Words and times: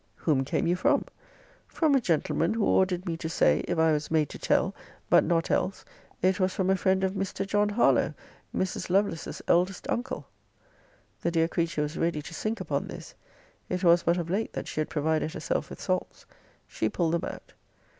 Whom 0.15 0.43
came 0.43 0.65
you 0.65 0.75
from? 0.75 1.05
From 1.67 1.93
a 1.93 2.01
gentleman 2.01 2.55
who 2.55 2.65
ordered 2.65 3.05
me 3.05 3.15
to 3.17 3.29
say, 3.29 3.59
if 3.67 3.77
I 3.77 3.91
was 3.91 4.09
made 4.09 4.29
to 4.29 4.39
tell, 4.39 4.73
but 5.11 5.23
not 5.23 5.51
else, 5.51 5.85
it 6.23 6.39
was 6.39 6.55
from 6.55 6.71
a 6.71 6.75
friend 6.75 7.03
of 7.03 7.13
Mr. 7.13 7.45
John 7.45 7.69
Harlowe, 7.69 8.15
Mrs. 8.51 8.89
Lovelace's 8.89 9.43
eldest 9.47 9.87
uncle. 9.91 10.25
The 11.21 11.29
dear 11.29 11.47
creature 11.47 11.83
was 11.83 11.97
ready 11.99 12.23
to 12.23 12.33
sink 12.33 12.59
upon 12.59 12.87
this. 12.87 13.13
It 13.69 13.83
was 13.83 14.01
but 14.01 14.17
of 14.17 14.27
late 14.31 14.53
that 14.53 14.67
she 14.67 14.81
had 14.81 14.89
provided 14.89 15.33
herself 15.35 15.69
with 15.69 15.79
salts. 15.79 16.25
She 16.67 16.89
pulled 16.89 17.13
them 17.13 17.25
out. 17.31 17.53